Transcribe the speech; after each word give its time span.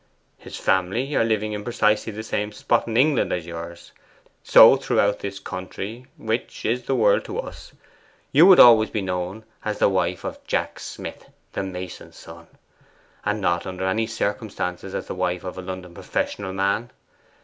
His 0.39 0.57
family 0.57 1.13
are 1.15 1.23
living 1.23 1.53
in 1.53 1.63
precisely 1.63 2.11
the 2.11 2.23
same 2.23 2.51
spot 2.51 2.87
in 2.87 2.97
England 2.97 3.31
as 3.31 3.45
yours, 3.45 3.91
so 4.41 4.75
throughout 4.75 5.19
this 5.19 5.37
county 5.37 6.07
which 6.17 6.65
is 6.65 6.85
the 6.85 6.95
world 6.95 7.23
to 7.25 7.37
us 7.37 7.71
you 8.31 8.47
would 8.47 8.59
always 8.59 8.89
be 8.89 9.03
known 9.03 9.43
as 9.63 9.77
the 9.77 9.89
wife 9.89 10.23
of 10.23 10.43
Jack 10.47 10.79
Smith 10.79 11.29
the 11.53 11.61
mason's 11.61 12.15
son, 12.17 12.47
and 13.23 13.41
not 13.41 13.67
under 13.67 13.85
any 13.85 14.07
circumstances 14.07 14.95
as 14.95 15.05
the 15.05 15.13
wife 15.13 15.43
of 15.43 15.55
a 15.55 15.61
London 15.61 15.93
professional 15.93 16.51
man. 16.51 16.89